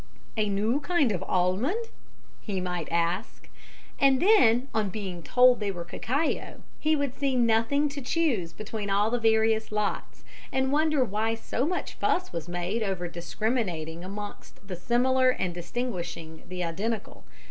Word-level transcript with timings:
"A 0.35 0.49
new 0.49 0.79
kind 0.79 1.11
of 1.11 1.21
almond?" 1.27 1.85
he 2.41 2.59
might 2.59 2.91
ask. 2.91 3.47
And 3.99 4.19
then, 4.19 4.67
on 4.73 4.89
being 4.89 5.21
told 5.21 5.59
they 5.59 5.69
were 5.69 5.83
cacao, 5.85 6.63
he 6.79 6.95
would 6.95 7.13
see 7.13 7.35
nothing 7.35 7.87
to 7.89 8.01
choose 8.01 8.51
between 8.51 8.89
all 8.89 9.11
the 9.11 9.19
various 9.19 9.71
lots 9.71 10.23
and 10.51 10.71
wonder 10.71 11.03
why 11.05 11.35
so 11.35 11.67
much 11.67 11.93
fuss 11.93 12.33
was 12.33 12.47
made 12.49 12.81
over 12.81 13.07
discriminating 13.07 14.03
amongst 14.03 14.67
the 14.67 14.75
similar 14.75 15.29
and 15.29 15.53
distinguishing 15.53 16.45
the 16.49 16.63
identical. 16.63 17.23